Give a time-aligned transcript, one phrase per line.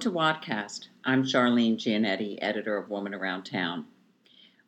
[0.00, 0.88] Welcome to Wadcast.
[1.04, 3.84] I'm Charlene Giannetti, editor of Woman Around Town.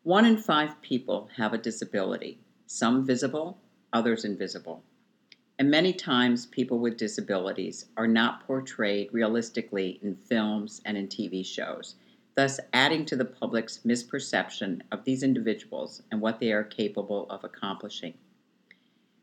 [0.03, 3.57] One in five people have a disability, some visible,
[3.95, 4.85] others invisible.
[5.59, 11.47] And many times, people with disabilities are not portrayed realistically in films and in TV
[11.47, 11.95] shows,
[12.35, 17.43] thus adding to the public's misperception of these individuals and what they are capable of
[17.43, 18.13] accomplishing.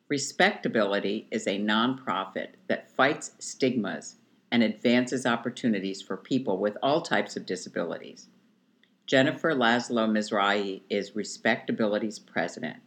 [0.07, 4.15] Respectability is a nonprofit that fights stigmas
[4.51, 8.27] and advances opportunities for people with all types of disabilities.
[9.05, 12.77] Jennifer Laszlo Mizrahi is Respectability's president,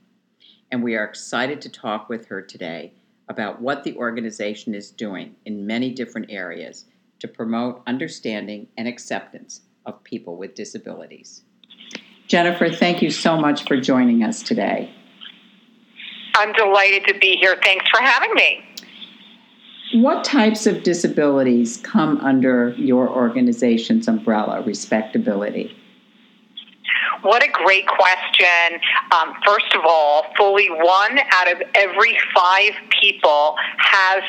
[0.71, 2.93] and we are excited to talk with her today
[3.29, 6.85] about what the organization is doing in many different areas
[7.19, 11.43] to promote understanding and acceptance of people with disabilities.
[12.27, 14.95] Jennifer, thank you so much for joining us today.
[16.37, 17.57] I'm delighted to be here.
[17.63, 18.65] Thanks for having me.
[19.93, 25.77] What types of disabilities come under your organization's umbrella, Respectability?
[27.23, 28.81] What a great question.
[29.13, 34.23] Um, first of all, fully one out of every five people has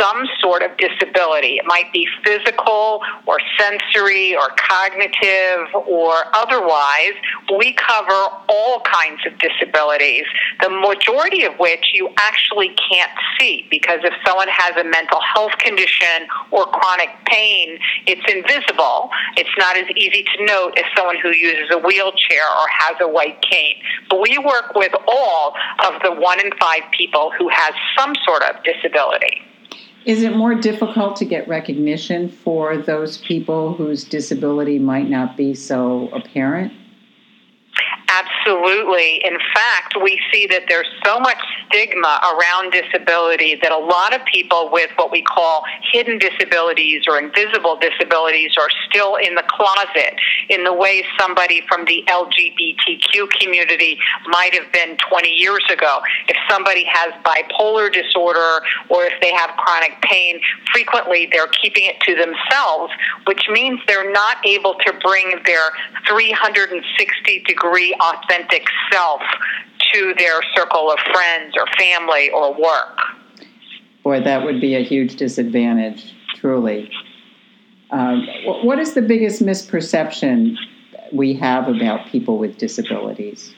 [0.00, 1.58] some sort of disability.
[1.58, 7.14] It might be physical or sensory or cognitive or otherwise.
[7.56, 10.24] We cover all kinds of disabilities,
[10.60, 15.52] the majority of which you actually can't see because if someone has a mental health
[15.58, 19.10] condition or chronic pain, it's invisible.
[19.36, 23.08] It's not as easy to note as someone who uses a wheelchair or has a
[23.08, 23.76] white cane.
[24.08, 28.42] But we work with all of the one in five people who has some sort
[28.42, 29.42] of disability.
[30.06, 35.54] Is it more difficult to get recognition for those people whose disability might not be
[35.54, 36.72] so apparent?
[38.10, 39.22] Absolutely.
[39.24, 44.20] In fact, we see that there's so much stigma around disability that a lot of
[44.26, 50.18] people with what we call hidden disabilities or invisible disabilities are still in the closet
[50.48, 56.00] in the way somebody from the LGBTQ community might have been 20 years ago.
[56.28, 60.40] If somebody has bipolar disorder or if they have chronic pain,
[60.72, 62.92] frequently they're keeping it to themselves,
[63.26, 65.70] which means they're not able to bring their
[66.08, 67.69] 360 degree
[68.00, 69.22] authentic self
[69.92, 72.98] to their circle of friends or family or work.
[74.02, 76.90] Boy, that would be a huge disadvantage, truly.
[77.90, 80.56] Um, what is the biggest misperception
[81.12, 83.54] we have about people with disabilities?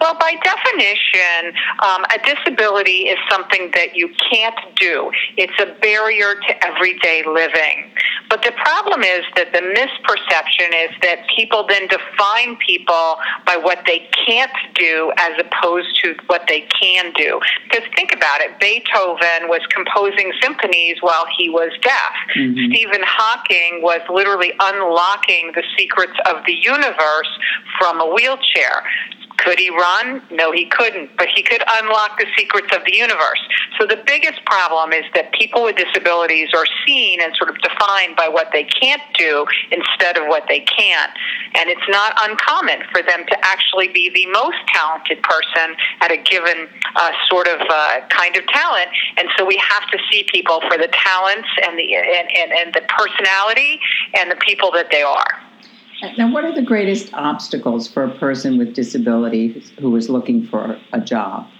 [0.00, 1.52] Well, by definition,
[1.84, 5.10] um, a disability is something that you can't do.
[5.36, 7.92] It's a barrier to everyday living.
[8.30, 13.80] But the problem is that the misperception is that people then define people by what
[13.86, 17.40] they can't do as opposed to what they can do.
[17.68, 22.14] Because think about it Beethoven was composing symphonies while he was deaf.
[22.36, 22.72] Mm-hmm.
[22.72, 27.28] Stephen Hawking was literally unlocking the secrets of the universe
[27.78, 28.86] from a wheelchair.
[29.40, 30.20] Could he run?
[30.30, 33.40] No, he couldn't, but he could unlock the secrets of the universe.
[33.78, 38.16] So the biggest problem is that people with disabilities are seen and sort of defined
[38.16, 41.08] by what they can't do instead of what they can.
[41.56, 46.18] And it's not uncommon for them to actually be the most talented person at a
[46.18, 48.88] given uh, sort of uh, kind of talent.
[49.16, 52.74] And so we have to see people for the talents and the and, and, and
[52.74, 53.80] the personality
[54.18, 55.49] and the people that they are.
[56.16, 60.78] Now, what are the greatest obstacles for a person with disability who is looking for
[60.92, 61.50] a job?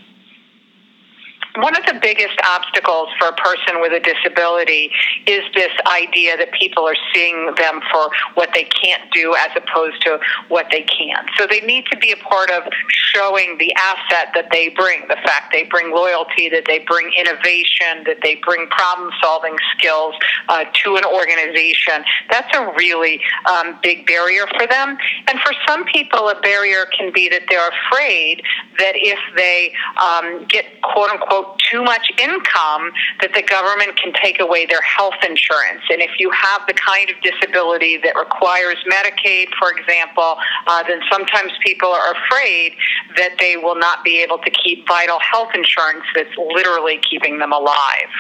[1.56, 4.90] One of the biggest obstacles for a person with a disability
[5.26, 10.00] is this idea that people are seeing them for what they can't do as opposed
[10.02, 11.26] to what they can.
[11.36, 15.18] So they need to be a part of showing the asset that they bring, the
[15.26, 20.14] fact they bring loyalty, that they bring innovation, that they bring problem solving skills
[20.48, 22.04] uh, to an organization.
[22.30, 23.20] That's a really
[23.50, 24.96] um, big barrier for them.
[25.26, 28.42] And for some people, a barrier can be that they're afraid
[28.78, 31.39] that if they um, get quote unquote
[31.70, 32.90] too much income
[33.20, 35.82] that the government can take away their health insurance.
[35.90, 41.00] And if you have the kind of disability that requires Medicaid, for example, uh, then
[41.10, 42.72] sometimes people are afraid
[43.16, 47.52] that they will not be able to keep vital health insurance that's literally keeping them
[47.52, 48.10] alive.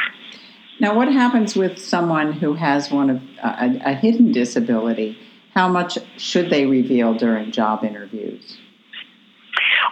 [0.80, 5.18] Now, what happens with someone who has one of a, a hidden disability?
[5.54, 8.59] How much should they reveal during job interviews?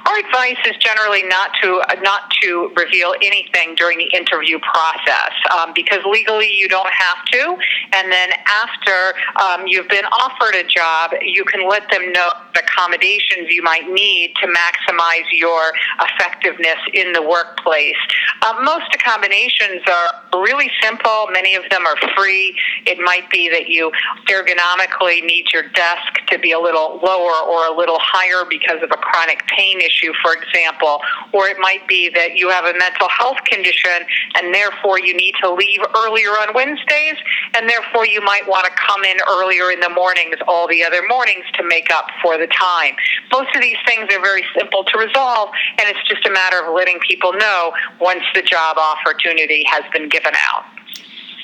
[0.08, 5.72] Our advice is generally not to not to reveal anything during the interview process um,
[5.74, 7.56] because legally you don't have to.
[7.92, 12.62] And then after um, you've been offered a job, you can let them know the
[12.62, 17.96] accommodations you might need to maximize your effectiveness in the workplace.
[18.42, 21.26] Uh, most accommodations are really simple.
[21.32, 22.56] Many of them are free.
[22.86, 23.92] It might be that you
[24.30, 28.90] ergonomically need your desk to be a little lower or a little higher because of
[28.90, 31.00] a chronic pain issue, for example.
[31.32, 35.34] Or it might be that you have a mental health condition and therefore you need
[35.42, 37.16] to leave earlier on Wednesdays
[37.54, 41.02] and therefore you might want to come in earlier in the mornings all the other
[41.08, 42.94] mornings to make up for the time.
[43.32, 46.74] Most of these things are very simple to resolve and it's just a matter of
[46.74, 50.64] letting people know once the job opportunity has been given out.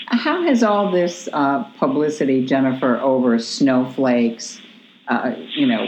[0.08, 4.60] How has all this uh, publicity, Jennifer, over snowflakes,
[5.08, 5.86] uh, you know,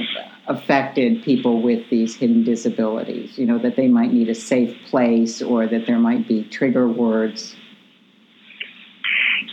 [0.49, 3.39] affected people with these hidden disabilities?
[3.39, 6.89] You know, that they might need a safe place or that there might be trigger
[6.89, 7.57] words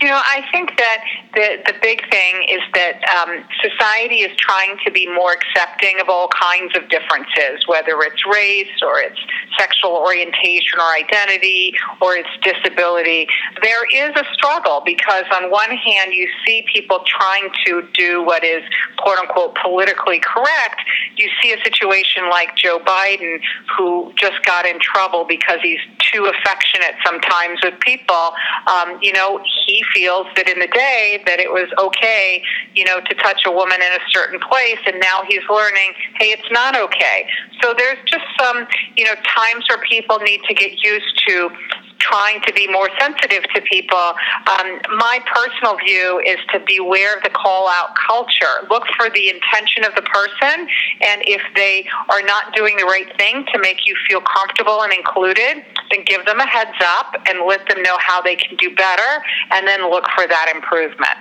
[0.00, 4.90] you know, I think that the big thing is that um, society is trying to
[4.90, 9.18] be more accepting of all kinds of differences, whether it's race or it's
[9.58, 13.26] sexual orientation or identity or it's disability.
[13.62, 18.44] There is a struggle because on one hand you see people trying to do what
[18.44, 18.62] is
[18.98, 20.82] quote unquote politically correct.
[21.16, 23.40] You see a situation like Joe Biden
[23.76, 25.80] who just got in trouble because he's
[26.12, 28.32] too affectionate sometimes with people.
[28.66, 32.42] Um, you know, he feels that in the day that it was okay,
[32.74, 36.30] you know, to touch a woman in a certain place, and now he's learning, hey,
[36.30, 37.26] it's not okay.
[37.62, 38.66] So there's just some,
[38.96, 41.50] you know, times where people need to get used to
[41.98, 43.98] trying to be more sensitive to people.
[43.98, 48.66] Um, my personal view is to beware of the call out culture.
[48.70, 50.68] Look for the intention of the person,
[51.00, 54.92] and if they are not doing the right thing to make you feel comfortable and
[54.92, 58.74] included, then give them a heads up and let them know how they can do
[58.74, 61.16] better, and then look for that improvement.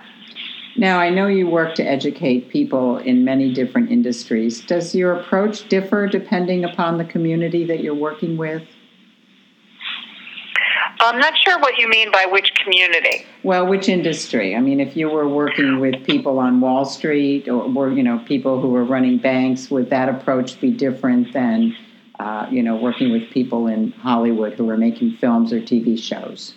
[0.75, 4.61] Now, I know you work to educate people in many different industries.
[4.61, 8.63] Does your approach differ depending upon the community that you're working with?
[10.99, 13.25] I'm not sure what you mean by which community.
[13.43, 14.55] Well, which industry?
[14.55, 18.19] I mean, if you were working with people on Wall Street or, or you know
[18.19, 21.75] people who were running banks, would that approach be different than
[22.19, 26.53] uh, you know working with people in Hollywood who were making films or TV shows?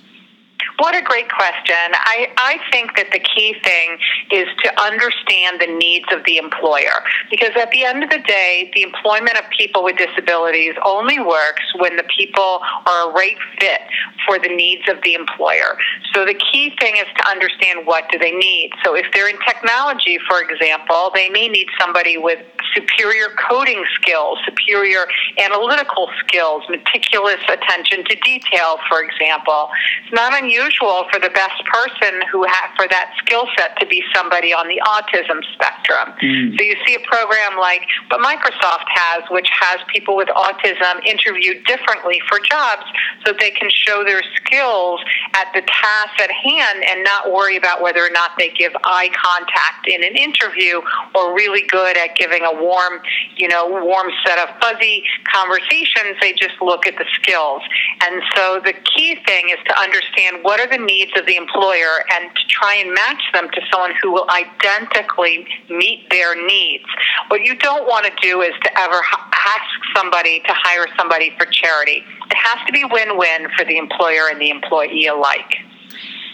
[0.78, 1.88] What a great question.
[1.94, 3.96] I, I think that the key thing
[4.30, 7.00] is to understand the needs of the employer.
[7.30, 11.64] Because at the end of the day, the employment of people with disabilities only works
[11.78, 13.80] when the people are a right fit
[14.28, 15.78] for the needs of the employer.
[16.12, 18.70] So the key thing is to understand what do they need.
[18.84, 22.44] So if they're in technology, for example, they may need somebody with
[22.74, 25.06] superior coding skills, superior
[25.38, 29.70] analytical skills, meticulous attention to detail, for example.
[30.04, 34.02] It's not unusual for the best person who ha- for that skill set to be
[34.14, 36.12] somebody on the autism spectrum.
[36.22, 36.58] Mm.
[36.58, 41.64] So you see a program like what Microsoft has, which has people with autism interviewed
[41.66, 42.84] differently for jobs
[43.24, 45.00] so they can show their skills
[45.34, 49.10] at the task at hand and not worry about whether or not they give eye
[49.14, 50.80] contact in an interview
[51.14, 53.00] or really good at giving a warm,
[53.36, 56.16] you know, warm set of fuzzy conversations.
[56.20, 57.62] They just look at the skills.
[58.02, 62.04] And so the key thing is to understand what are the needs of the employer
[62.12, 66.84] and to try and match them to someone who will identically meet their needs.
[67.28, 69.00] What you don't want to do is to ever
[69.32, 72.02] ask somebody to hire somebody for charity.
[72.30, 75.56] It has to be win-win for the employer and the employee alike.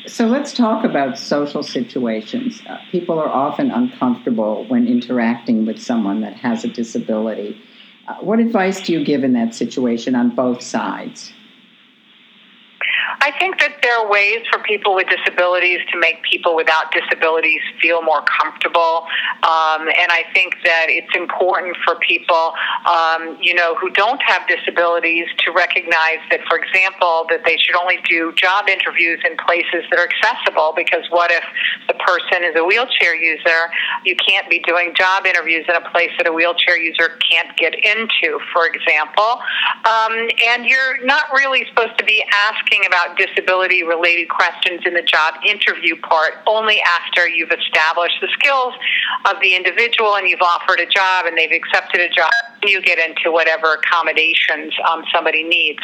[0.07, 2.61] So let's talk about social situations.
[2.69, 7.61] Uh, people are often uncomfortable when interacting with someone that has a disability.
[8.09, 11.33] Uh, what advice do you give in that situation on both sides?
[13.21, 17.61] I think that there are ways for people with disabilities to make people without disabilities
[17.81, 19.07] feel more comfortable.
[19.43, 22.55] Um, and I think that it's important for people,
[22.87, 27.77] um, you know, who don't have disabilities to recognize that, for example, that they should
[27.77, 31.45] only do job interviews in places that are accessible because what if
[31.89, 33.69] the person is a wheelchair user?
[34.05, 37.75] You can't be doing job interviews in a place that a wheelchair user can't get
[37.75, 39.43] into, for example.
[39.85, 40.15] Um,
[40.49, 45.35] and you're not really supposed to be asking about disability related questions in the job
[45.47, 48.75] interview part only after you've established the skills
[49.27, 52.31] of the individual and you've offered a job and they've accepted a job
[52.71, 55.79] you get into whatever accommodations um, somebody needs.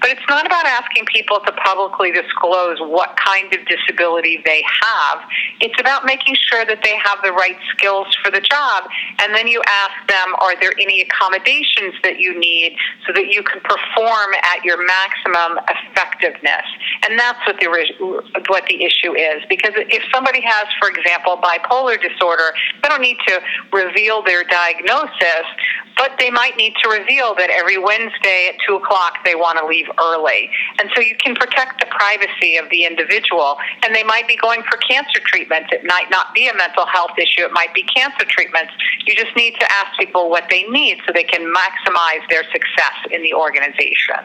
[0.00, 5.20] But it's not about asking people to publicly disclose what kind of disability they have.
[5.60, 8.84] It's about making sure that they have the right skills for the job.
[9.20, 13.42] And then you ask them, are there any accommodations that you need so that you
[13.42, 16.66] can perform at your maximum effectiveness?
[17.08, 17.68] And that's what the,
[18.48, 19.42] what the issue is.
[19.48, 23.40] Because if somebody has, for example, bipolar disorder, they don't need to
[23.72, 25.46] reveal their diagnosis,
[25.96, 29.66] but they might need to reveal that every Wednesday at 2 o'clock they want to
[29.66, 30.50] leave early.
[30.80, 33.56] And so you can protect the privacy of the individual.
[33.82, 35.70] And they might be going for cancer treatments.
[35.72, 38.72] It might not be a mental health issue, it might be cancer treatments.
[39.06, 42.96] You just need to ask people what they need so they can maximize their success
[43.10, 44.16] in the organization.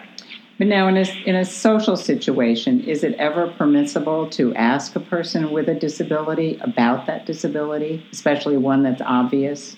[0.58, 5.00] But now, in a, in a social situation, is it ever permissible to ask a
[5.00, 9.76] person with a disability about that disability, especially one that's obvious?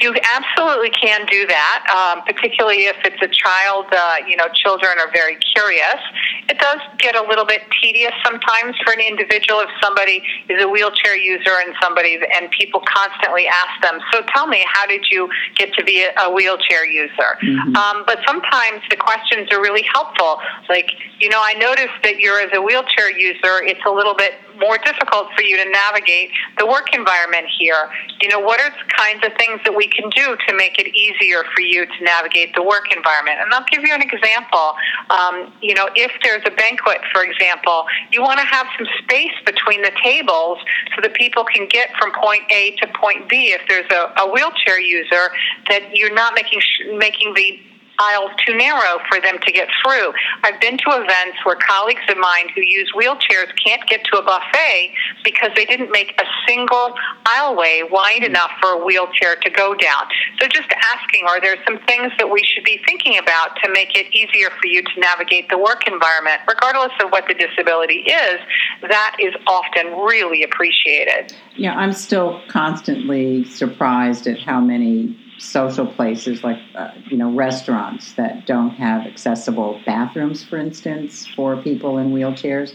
[0.00, 3.86] You absolutely can do that, um, particularly if it's a child.
[3.90, 6.00] Uh, you know, children are very curious.
[6.48, 10.68] It does get a little bit tedious sometimes for an individual if somebody is a
[10.68, 15.28] wheelchair user and somebody and people constantly ask them, "So tell me, how did you
[15.56, 17.76] get to be a, wheelchair user?" Mm-hmm.
[17.76, 20.40] Um, but sometimes the questions are really helpful.
[20.68, 24.34] Like, you know, I noticed that you're as a wheelchair user, it's a little bit
[24.60, 27.90] more difficult for you to navigate the work environment here.
[28.20, 30.94] You know, what are the kinds of things that we can do to make it
[30.94, 33.38] easier for you to navigate the work environment?
[33.40, 34.76] And I'll give you an example.
[35.08, 39.34] Um, you know, if there's a banquet, for example, you want to have some space
[39.44, 40.58] between the tables
[40.94, 43.56] so that people can get from point A to point B.
[43.56, 45.32] If there's a, a wheelchair user,
[45.68, 46.60] that you're not making
[46.98, 47.58] making the
[48.00, 50.12] aisles too narrow for them to get through.
[50.42, 54.22] I've been to events where colleagues of mine who use wheelchairs can't get to a
[54.22, 56.94] buffet because they didn't make a single
[57.26, 58.32] aisleway wide hmm.
[58.32, 60.04] enough for a wheelchair to go down.
[60.40, 63.96] So just asking, are there some things that we should be thinking about to make
[63.96, 68.40] it easier for you to navigate the work environment, regardless of what the disability is?
[68.82, 71.34] That is often really appreciated.
[71.56, 78.12] Yeah, I'm still constantly surprised at how many social places like uh, you know restaurants
[78.12, 82.74] that don't have accessible bathrooms for instance for people in wheelchairs.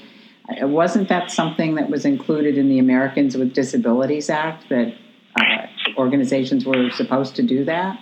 [0.50, 4.94] Uh, wasn't that something that was included in the americans with disabilities act that
[5.40, 5.68] uh,
[5.98, 8.00] organizations were supposed to do that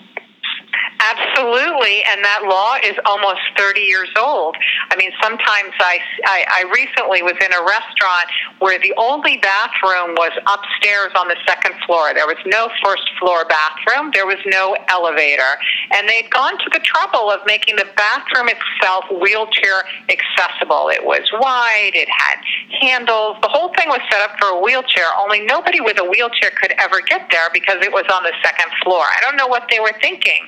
[1.03, 4.55] Absolutely, and that law is almost 30 years old.
[4.89, 8.27] I mean, sometimes I, I, I recently was in a restaurant
[8.60, 12.13] where the only bathroom was upstairs on the second floor.
[12.13, 15.60] There was no first floor bathroom, there was no elevator.
[15.95, 20.89] And they'd gone to the trouble of making the bathroom itself wheelchair accessible.
[20.89, 22.38] It was wide, it had
[22.81, 26.51] handles, the whole thing was set up for a wheelchair, only nobody with a wheelchair
[26.59, 29.05] could ever get there because it was on the second floor.
[29.05, 30.41] I don't know what they were thinking.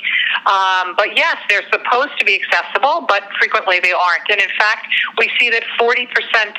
[0.45, 4.27] Um, but yes, they're supposed to be accessible, but frequently they aren't.
[4.29, 4.87] And in fact,
[5.17, 6.05] we see that 40%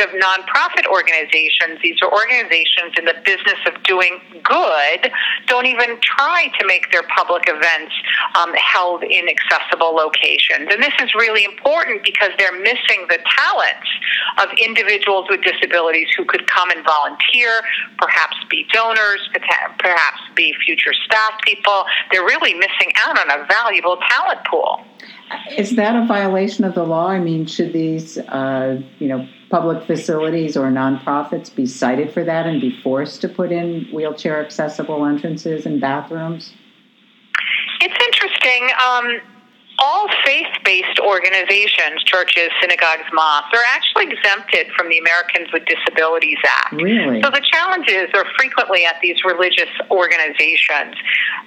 [0.03, 5.11] of nonprofit organizations, these are organizations in the business of doing good,
[5.47, 7.95] don't even try to make their public events
[8.39, 10.69] um, held in accessible locations.
[10.71, 13.89] And this is really important because they're missing the talents
[14.43, 17.51] of individuals with disabilities who could come and volunteer,
[17.99, 19.29] perhaps be donors,
[19.79, 21.85] perhaps be future staff people.
[22.13, 24.85] They're really missing out on a valuable talent pool.
[25.57, 27.09] Is that a violation of the law?
[27.09, 32.47] I mean, should these, uh, you know, public facilities or nonprofits be cited for that
[32.47, 36.53] and be forced to put in wheelchair accessible entrances and bathrooms?
[38.47, 38.71] Interesting.
[38.79, 39.36] Um,
[39.79, 46.73] all faith-based organizations, churches, synagogues, mosques, are actually exempted from the Americans with Disabilities Act.
[46.73, 47.21] Really?
[47.23, 50.97] So the challenges are frequently at these religious organizations.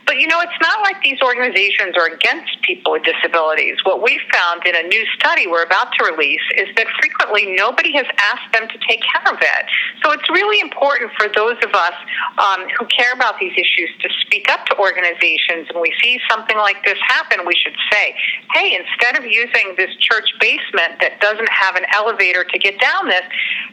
[0.05, 3.77] But you know, it's not like these organizations are against people with disabilities.
[3.83, 7.93] What we found in a new study we're about to release is that frequently nobody
[7.93, 9.63] has asked them to take care of it.
[10.03, 11.98] So it's really important for those of us
[12.38, 15.69] um, who care about these issues to speak up to organizations.
[15.74, 18.15] When we see something like this happen, we should say,
[18.53, 23.07] hey, instead of using this church basement that doesn't have an elevator to get down
[23.07, 23.23] this,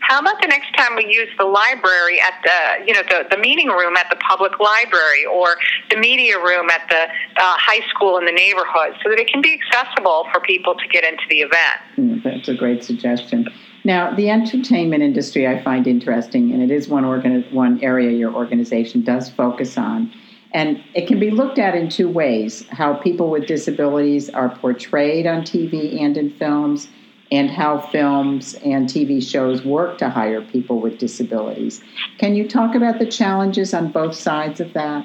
[0.01, 3.39] how about the next time we use the library at the, you know, the, the
[3.39, 5.57] meeting room at the public library or
[5.91, 7.03] the media room at the
[7.43, 10.89] uh, high school in the neighborhood so that it can be accessible for people to
[10.89, 11.79] get into the event?
[11.97, 13.49] Mm, that's a great suggestion.
[13.85, 18.35] Now, the entertainment industry I find interesting, and it is one, organ- one area your
[18.35, 20.13] organization does focus on.
[20.57, 25.27] And it can be looked at in two ways how people with disabilities are portrayed
[25.27, 26.89] on TV and in films,
[27.31, 31.83] and how films and TV shows work to hire people with disabilities.
[32.17, 35.05] Can you talk about the challenges on both sides of that?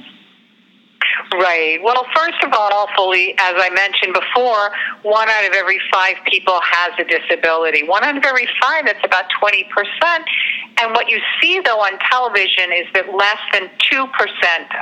[1.34, 1.80] Right.
[1.82, 4.72] Well, first of all, fully, as I mentioned before,
[5.04, 7.88] one out of every five people has a disability.
[7.88, 9.64] One out of every five, that's about 20%.
[10.82, 14.12] And what you see, though, on television is that less than 2%,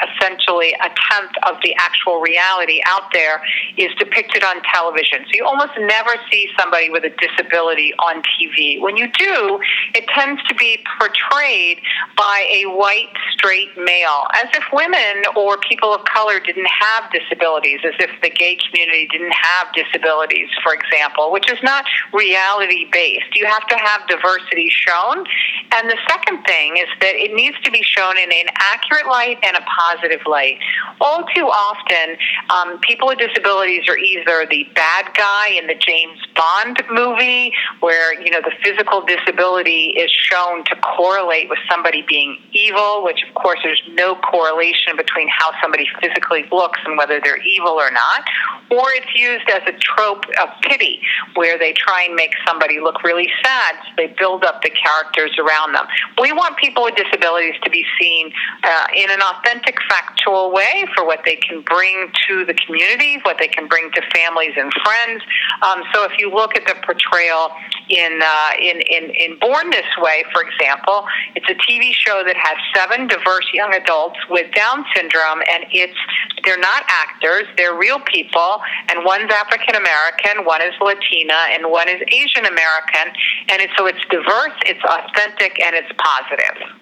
[0.09, 3.41] essentially a tenth of the actual reality out there,
[3.77, 5.25] is depicted on television.
[5.25, 8.81] So you almost never see somebody with a disability on TV.
[8.81, 9.59] When you do,
[9.93, 11.81] it tends to be portrayed
[12.17, 17.79] by a white, straight male, as if women or people of color didn't have disabilities,
[17.83, 23.35] as if the gay community didn't have disabilities, for example, which is not reality based.
[23.35, 25.25] You have to have diversity shown.
[25.71, 29.37] And the second thing is that it needs to be shown in an accurate light
[29.43, 30.57] and a positive light.
[31.01, 32.17] All too often,
[32.49, 38.19] um, people with disabilities are either the bad guy in the James Bond movie, where
[38.21, 43.33] you know the physical disability is shown to correlate with somebody being evil, which of
[43.35, 48.23] course there's no correlation between how somebody physically looks and whether they're evil or not,
[48.71, 51.01] or it's used as a trope of pity,
[51.35, 55.31] where they try and make somebody look really sad, so they build up the characters
[55.39, 55.85] around them.
[56.21, 58.31] We want people with disabilities to be seen
[58.63, 63.37] uh, in an authentic, factual way for what they can bring to the community, what
[63.39, 65.23] they can bring to families and friends.
[65.61, 67.49] Um, so if you look at the portrayal
[67.89, 71.05] in, uh, in, in, in Born This Way, for example,
[71.35, 75.97] it's a TV show that has seven diverse young adults with Down syndrome, and it's
[76.43, 81.89] they're not actors, they're real people, and one's African American, one is Latina, and one
[81.89, 83.13] is Asian American,
[83.49, 86.79] and it's, so it's diverse, it's authentic, and it's positive.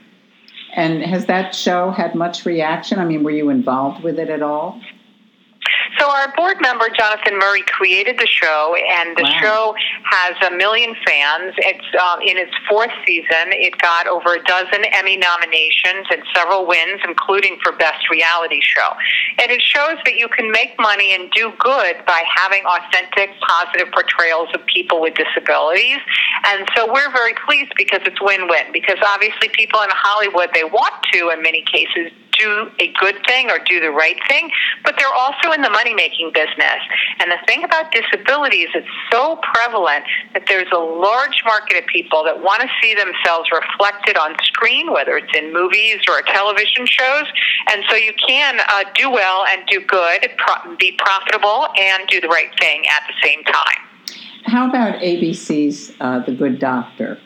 [0.75, 2.99] And has that show had much reaction?
[2.99, 4.79] I mean, were you involved with it at all?
[5.99, 9.39] So our board member Jonathan Murray created the show, and the wow.
[9.41, 11.53] show has a million fans.
[11.57, 13.51] It's um, in its fourth season.
[13.51, 18.93] It got over a dozen Emmy nominations and several wins, including for best reality show.
[19.41, 23.91] And it shows that you can make money and do good by having authentic, positive
[23.91, 25.99] portrayals of people with disabilities.
[26.45, 28.71] And so we're very pleased because it's win-win.
[28.71, 33.49] Because obviously, people in Hollywood they want to, in many cases, do a good thing
[33.49, 34.49] or do the right thing,
[34.83, 36.81] but they're also in the money making business.
[37.19, 40.03] And the thing about disabilities, it's so prevalent
[40.33, 44.91] that there's a large market of people that want to see themselves reflected on screen,
[44.91, 47.25] whether it's in movies or television shows.
[47.71, 52.21] And so you can uh, do well and do good, pro- be profitable, and do
[52.21, 53.81] the right thing at the same time.
[54.45, 57.19] How about ABC's uh, The Good Doctor?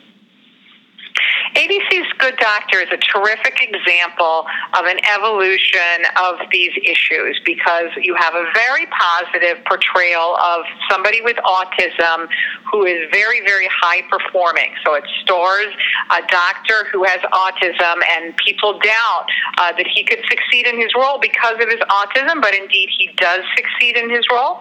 [1.56, 4.46] ABC's Good Doctor is a terrific example
[4.78, 11.20] of an evolution of these issues because you have a very positive portrayal of somebody
[11.22, 12.28] with autism
[12.72, 14.72] who is very, very high performing.
[14.86, 15.74] So it stars
[16.12, 19.26] a doctor who has autism, and people doubt
[19.58, 23.10] uh, that he could succeed in his role because of his autism, but indeed he
[23.18, 24.60] does succeed in his role.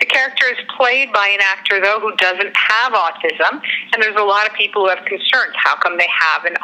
[0.00, 4.24] The character is played by an actor, though, who doesn't have autism, and there's a
[4.24, 5.54] lot of people who have concerns.
[5.56, 6.56] How come they have an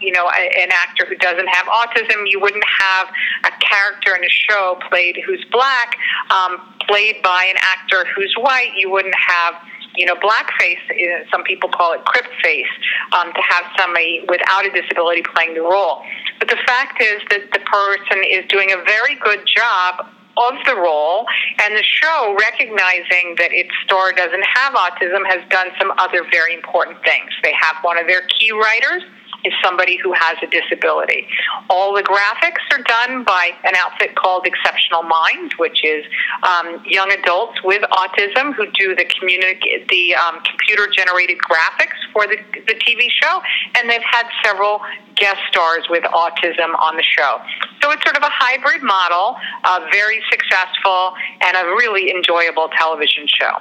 [0.00, 2.24] you know, an actor who doesn't have autism?
[2.26, 3.08] You wouldn't have
[3.44, 5.96] a character in a show played who's black,
[6.30, 8.72] um, played by an actor who's white.
[8.76, 9.54] You wouldn't have
[9.96, 12.66] you know, blackface, uh, some people call it crip face,
[13.12, 16.02] um, to have somebody without a disability playing the role.
[16.38, 20.76] But the fact is that the person is doing a very good job of the
[20.76, 21.26] role,
[21.64, 26.54] and the show, recognizing that its star doesn't have autism, has done some other very
[26.54, 27.30] important things.
[27.42, 29.02] They have one of their key writers
[29.44, 31.26] is somebody who has a disability.
[31.68, 36.04] All the graphics are done by an outfit called Exceptional Minds, which is
[36.42, 42.26] um, young adults with autism who do the, communi- the um, computer generated graphics for
[42.26, 43.40] the, the TV show,
[43.78, 44.80] and they've had several
[45.16, 47.38] guest stars with autism on the show.
[47.82, 53.26] So it's sort of a hybrid model, uh, very successful, and a really enjoyable television
[53.26, 53.58] show.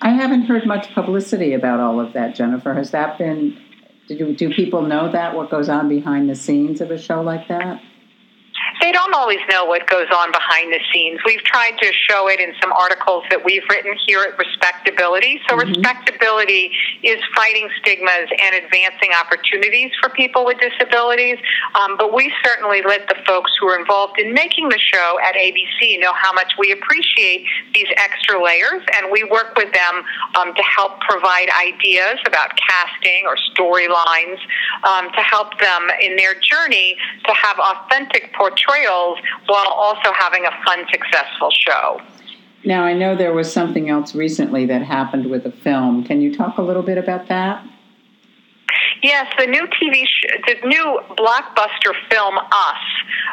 [0.00, 2.74] I haven't heard much publicity about all of that, Jennifer.
[2.74, 3.56] Has that been
[4.08, 7.48] do, do people know that, what goes on behind the scenes of a show like
[7.48, 7.80] that?
[8.82, 11.20] They don't always know what goes on behind the scenes.
[11.24, 15.40] We've tried to show it in some articles that we've written here at Respectability.
[15.48, 15.70] So, mm-hmm.
[15.70, 21.38] Respectability is fighting stigmas and advancing opportunities for people with disabilities.
[21.78, 25.36] Um, but we certainly let the folks who are involved in making the show at
[25.36, 30.02] ABC know how much we appreciate these extra layers, and we work with them
[30.34, 34.42] um, to help provide ideas about casting or storylines
[34.82, 38.71] um, to help them in their journey to have authentic portrayals
[39.46, 42.00] while also having a fun, successful show.
[42.64, 46.04] Now, I know there was something else recently that happened with a film.
[46.04, 47.66] Can you talk a little bit about that?
[49.02, 52.84] Yes, the new TV, sh- the new blockbuster film Us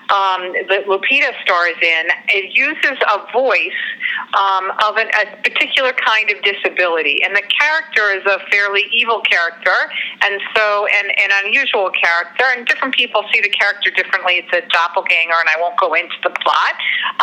[0.10, 3.82] um, that Lupita stars in, it uses a voice
[4.34, 9.22] um, of an, a particular kind of disability, and the character is a fairly evil
[9.22, 9.78] character,
[10.26, 14.42] and so and an unusual character, and different people see the character differently.
[14.42, 16.74] It's a doppelganger, and I won't go into the plot,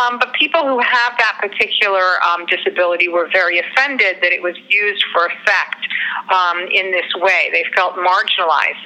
[0.03, 4.55] um, but people who have that particular um, disability were very offended that it was
[4.69, 5.83] used for effect
[6.31, 7.51] um, in this way.
[7.53, 8.15] They felt marginalized.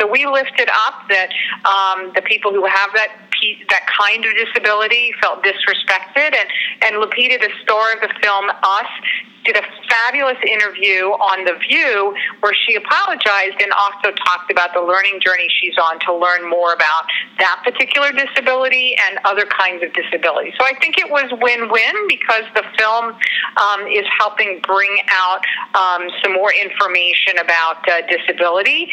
[0.01, 1.31] So we lifted up that
[1.65, 3.09] um, the people who have that
[3.71, 6.49] that kind of disability felt disrespected, and
[6.85, 8.91] and Lupita, the star of the film Us,
[9.45, 14.81] did a fabulous interview on The View where she apologized and also talked about the
[14.81, 17.05] learning journey she's on to learn more about
[17.39, 20.53] that particular disability and other kinds of disabilities.
[20.59, 23.17] So I think it was win-win because the film
[23.57, 28.91] um, is helping bring out um, some more information about uh, disability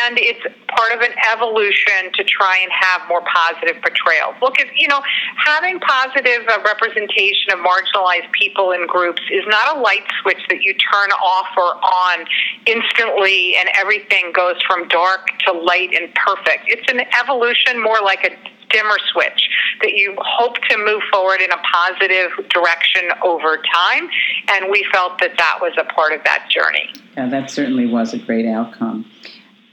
[0.00, 4.34] and it's part of an evolution to try and have more positive portrayals.
[4.40, 5.02] Look you know,
[5.44, 10.62] having positive uh, representation of marginalized people in groups is not a light switch that
[10.62, 12.24] you turn off or on
[12.66, 16.64] instantly and everything goes from dark to light and perfect.
[16.66, 18.30] It's an evolution more like a
[18.70, 19.48] dimmer switch
[19.82, 24.08] that you hope to move forward in a positive direction over time.
[24.48, 26.92] And we felt that that was a part of that journey.
[27.16, 29.10] Yeah, that certainly was a great outcome.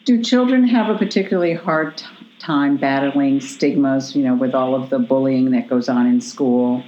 [0.05, 2.01] Do children have a particularly hard
[2.39, 6.83] time battling stigmas, you know, with all of the bullying that goes on in school?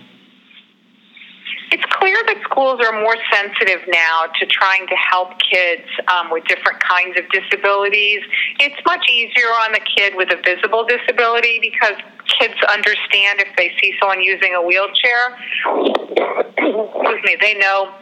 [1.72, 6.44] It's clear that schools are more sensitive now to trying to help kids um, with
[6.46, 8.22] different kinds of disabilities.
[8.60, 11.98] It's much easier on the kid with a visible disability because
[12.40, 15.38] kids understand if they see someone using a wheelchair.
[16.58, 17.94] Excuse me, they know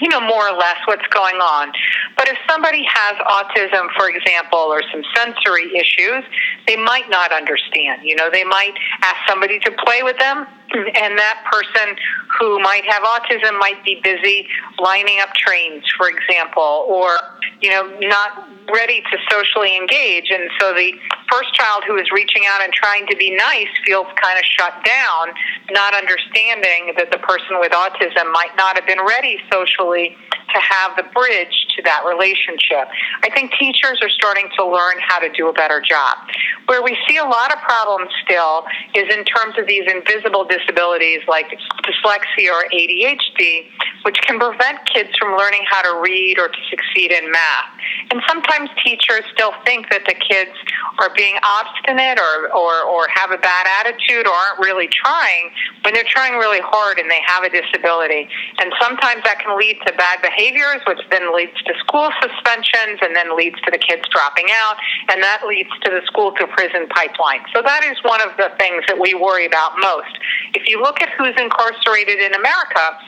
[0.00, 1.72] you know more or less what's going on.
[2.16, 6.24] But if somebody has autism, for example, or some sensory issues,
[6.66, 8.02] they might not understand.
[8.04, 11.96] You know, they might ask somebody to play with them, and that person
[12.38, 14.46] who might have autism might be busy
[14.78, 17.18] lining up trains, for example, or
[17.60, 20.30] you know, not ready to socially engage.
[20.30, 20.92] And so the
[21.32, 24.72] first child who is reaching out and trying to be nice feels kind of shut
[24.84, 25.32] down,
[25.70, 30.16] not understanding that the person with autism might not have been ready socially
[30.52, 32.88] to have the bridge to that relationship.
[33.22, 36.18] I think teachers are starting to learn how to do a better job.
[36.66, 41.20] Where we see a lot of problems still is in terms of these invisible disabilities
[41.28, 41.46] like
[41.84, 43.68] dyslexia or ADHD,
[44.02, 47.70] which can prevent kids from learning how to read or to succeed in math.
[48.10, 50.52] And sometimes teachers still think that the kids
[50.98, 55.50] are being obstinate or, or, or have a bad attitude or aren't really trying
[55.82, 58.28] when they're trying really hard and they have a disability.
[58.58, 63.14] And sometimes that can lead to bad behaviors, which then leads to school suspensions and
[63.14, 64.76] then leads to the kids dropping out,
[65.10, 67.42] and that leads to the school to prison pipeline.
[67.54, 70.10] So that is one of the things that we worry about most.
[70.54, 72.98] If you look at who's incarcerated in America,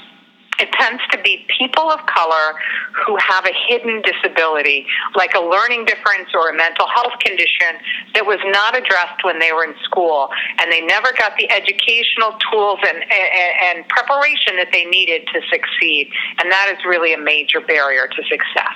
[0.59, 2.59] it tends to be people of color
[3.07, 7.79] who have a hidden disability, like a learning difference or a mental health condition
[8.15, 10.29] that was not addressed when they were in school,
[10.61, 15.41] and they never got the educational tools and, and, and preparation that they needed to
[15.49, 16.11] succeed.
[16.43, 18.75] And that is really a major barrier to success.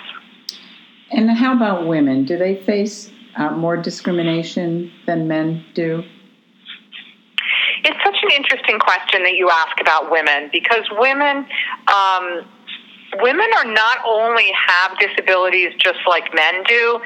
[1.10, 2.24] And how about women?
[2.24, 6.04] Do they face uh, more discrimination than men do?
[7.84, 11.46] It's such an interesting question that you ask about women because women.
[11.88, 12.46] Um,
[13.20, 17.00] women are not only have disabilities just like men do,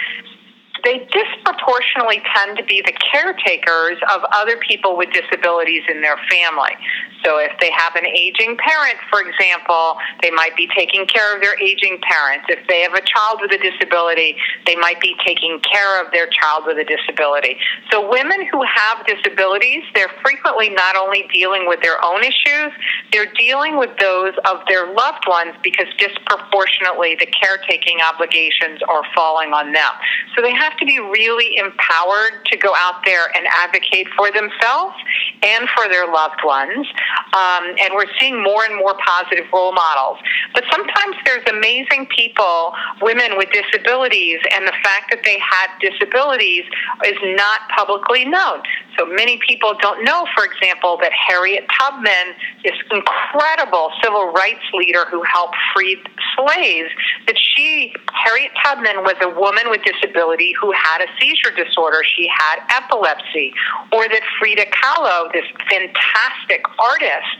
[0.86, 6.78] they disproportionately tend to be the caretakers of other people with disabilities in their family.
[7.24, 11.42] So if they have an aging parent, for example, they might be taking care of
[11.42, 12.46] their aging parents.
[12.48, 16.28] If they have a child with a disability, they might be taking care of their
[16.30, 17.58] child with a disability.
[17.90, 22.70] So women who have disabilities, they're frequently not only dealing with their own issues,
[23.10, 29.50] they're dealing with those of their loved ones because disproportionately the caretaking obligations are falling
[29.50, 29.92] on them.
[30.36, 34.94] So they have to be really empowered to go out there and advocate for themselves
[35.42, 36.86] and for their loved ones.
[37.34, 40.18] Um, and we're seeing more and more positive role models.
[40.54, 46.64] But sometimes there's amazing people, women with disabilities, and the fact that they had disabilities
[47.04, 48.62] is not publicly known.
[48.98, 52.34] So many people don't know, for example, that Harriet Tubman,
[52.64, 56.02] this incredible civil rights leader who helped free
[56.34, 56.90] slaves,
[57.26, 62.02] that she, Harriet Tubman, was a woman with disability who had a seizure disorder.
[62.16, 63.52] She had epilepsy.
[63.92, 67.36] Or that Frida Kahlo, this fantastic artist,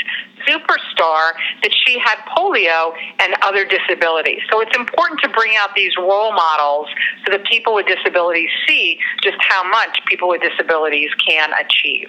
[0.47, 4.41] superstar, that she had polio and other disabilities.
[4.51, 6.89] So it's important to bring out these role models
[7.25, 12.09] so that people with disabilities see just how much people with disabilities can achieve.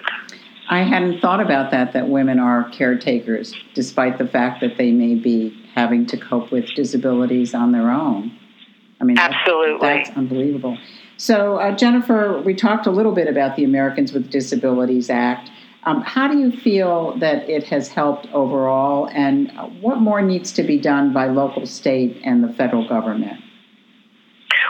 [0.70, 5.14] I hadn't thought about that, that women are caretakers, despite the fact that they may
[5.14, 8.36] be having to cope with disabilities on their own.
[9.00, 9.78] I mean, absolutely.
[9.80, 10.76] That's, that's unbelievable.
[11.16, 15.50] So, uh, Jennifer, we talked a little bit about the Americans with Disabilities Act.
[15.84, 20.62] Um, how do you feel that it has helped overall, and what more needs to
[20.62, 23.40] be done by local, state, and the federal government?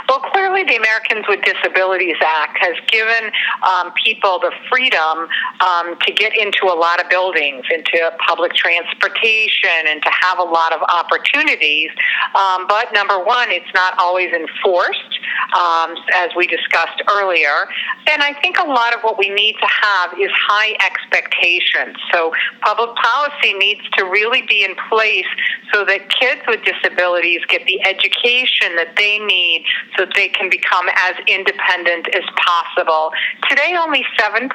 [0.09, 5.29] Well, clearly, the Americans with Disabilities Act has given um, people the freedom
[5.61, 10.49] um, to get into a lot of buildings, into public transportation, and to have a
[10.49, 11.90] lot of opportunities.
[12.35, 15.17] Um, but number one, it's not always enforced,
[15.57, 17.68] um, as we discussed earlier.
[18.07, 21.96] And I think a lot of what we need to have is high expectations.
[22.12, 25.29] So public policy needs to really be in place
[25.72, 29.64] so that kids with disabilities get the education that they need
[29.96, 33.11] so that they can become as independent as possible.
[33.48, 34.48] Today, only 7%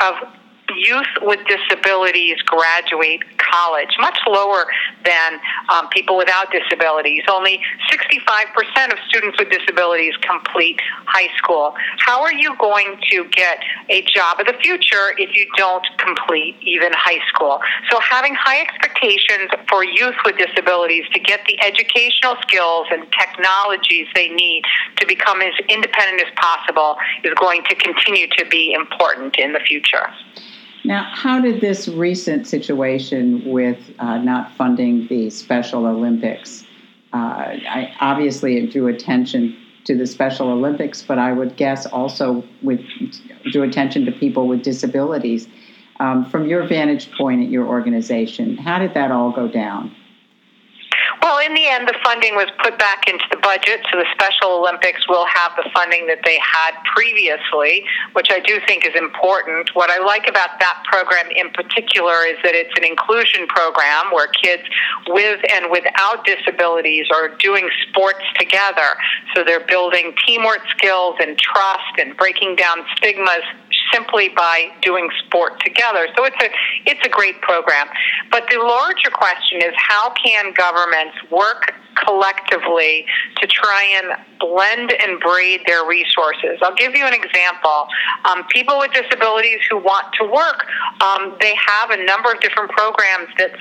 [0.00, 0.14] of
[0.76, 4.66] youth with disabilities graduate college, much lower
[5.04, 5.40] than
[5.72, 7.22] um, people without disabilities.
[7.30, 11.74] Only 65% of students with disabilities complete high school.
[11.98, 16.56] How are you going to get a job of the future if you don't complete
[16.62, 17.60] even high school?
[17.90, 24.06] So, having high expectations for youth with disabilities to get the educational skills and technologies
[24.14, 24.62] they need
[24.96, 29.60] to become as independent as possible is going to continue to be important in the
[29.60, 30.08] future.
[30.84, 36.64] Now, how did this recent situation with uh, not funding the Special Olympics?
[37.12, 42.44] Uh, I, obviously, it drew attention to the Special Olympics, but I would guess also
[42.62, 42.80] with
[43.50, 45.48] drew attention to people with disabilities.
[46.00, 49.94] Um, from your vantage point at your organization, how did that all go down?
[51.20, 54.54] Well, in the end, the funding was put back into the budget, so the Special
[54.54, 59.74] Olympics will have the funding that they had previously, which I do think is important.
[59.74, 64.28] What I like about that program in particular is that it's an inclusion program where
[64.28, 64.62] kids
[65.08, 68.94] with and without disabilities are doing sports together.
[69.34, 73.42] So they're building teamwork skills and trust and breaking down stigmas
[73.92, 76.08] simply by doing sport together.
[76.16, 76.48] So it's a
[76.86, 77.86] it's a great program.
[78.30, 81.74] But the larger question is how can governments work
[82.04, 83.06] collectively
[83.40, 86.58] to try and blend and braid their resources.
[86.62, 87.88] I'll give you an example.
[88.24, 90.66] Um, people with disabilities who want to work,
[91.02, 93.52] um, they have a number of different programs that,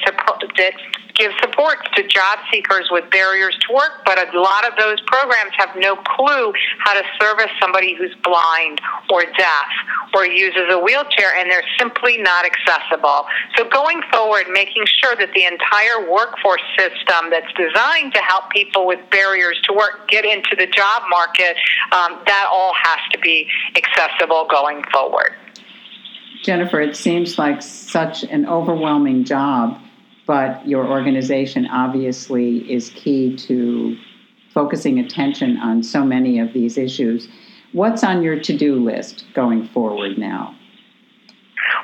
[0.57, 0.73] that
[1.15, 5.51] give support to job seekers with barriers to work, but a lot of those programs
[5.57, 9.69] have no clue how to service somebody who's blind or deaf
[10.17, 13.25] or uses a wheelchair, and they're simply not accessible.
[13.55, 18.87] So going forward, making sure that the entire workforce system that's designed to help people
[18.87, 21.55] with barriers to work get into the job market,
[21.91, 25.35] um, that all has to be accessible going forward.
[26.43, 29.79] Jennifer, it seems like such an overwhelming job
[30.27, 33.97] but your organization obviously is key to
[34.53, 37.29] focusing attention on so many of these issues.
[37.73, 40.56] What's on your to do list going forward now?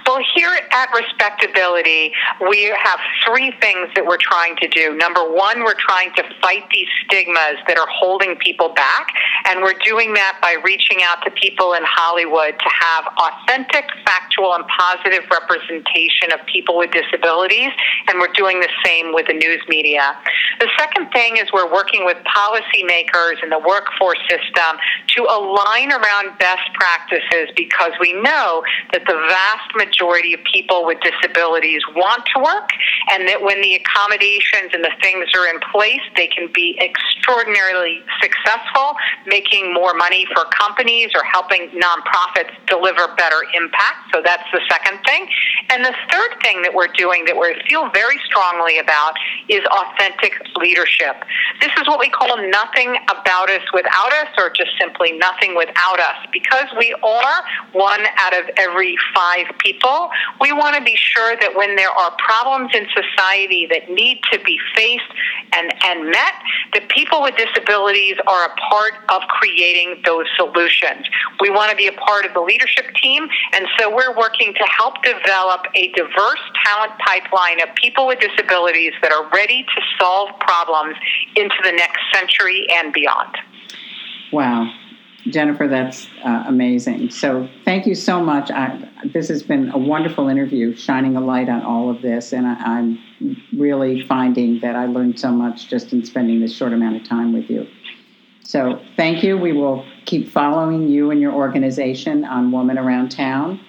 [0.05, 2.13] Well, here at Respectability,
[2.49, 4.95] we have three things that we're trying to do.
[4.95, 9.07] Number one, we're trying to fight these stigmas that are holding people back,
[9.49, 14.53] and we're doing that by reaching out to people in Hollywood to have authentic, factual,
[14.55, 17.71] and positive representation of people with disabilities,
[18.07, 20.15] and we're doing the same with the news media.
[20.59, 24.77] The second thing is we're working with policymakers in the workforce system
[25.17, 30.99] to align around best practices because we know that the vast majority of people with
[31.01, 32.69] disabilities want to work,
[33.11, 38.03] and that when the accommodations and the things are in place, they can be extraordinarily
[38.21, 44.13] successful, making more money for companies or helping nonprofits deliver better impact.
[44.13, 45.27] So that's the second thing.
[45.69, 49.13] And the third thing that we're doing that we feel very strongly about
[49.49, 51.15] is authentic leadership.
[51.59, 55.99] This is what we call nothing about us without us, or just simply nothing without
[55.99, 57.37] us, because we are
[57.71, 60.09] one out of every five people.
[60.41, 64.39] We want to be sure that when there are problems in society that need to
[64.43, 65.09] be faced
[65.53, 66.33] and, and met,
[66.73, 71.07] that people with disabilities are a part of creating those solutions.
[71.39, 74.65] We want to be a part of the leadership team, and so we're working to
[74.77, 80.29] help develop a diverse talent pipeline of people with disabilities that are ready to solve
[80.39, 80.95] problems
[81.35, 83.37] into the next century and beyond.
[84.31, 84.71] Wow.
[85.29, 87.09] Jennifer, that's uh, amazing.
[87.09, 88.51] So, thank you so much.
[88.51, 92.45] I, this has been a wonderful interview, shining a light on all of this, and
[92.45, 92.99] I, am
[93.57, 97.31] really finding that I learned so much just in spending this short amount of time
[97.31, 97.67] with you.
[98.43, 99.37] So, thank you.
[99.37, 103.61] We will keep following you and your organization on Woman Around Town.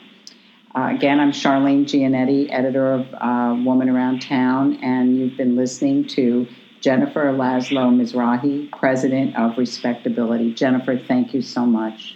[0.75, 6.09] Uh, again, I'm Charlene Giannetti, editor of uh, Woman Around Town, and you've been listening
[6.09, 6.49] to
[6.85, 10.53] Jennifer Laszlo Mizrahi, president of Respectability.
[10.53, 12.15] Jennifer, thank you so much.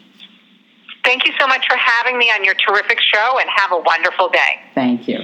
[1.05, 4.29] Thank you so much for having me on your terrific show, and have a wonderful
[4.29, 4.61] day.
[4.75, 5.21] Thank you.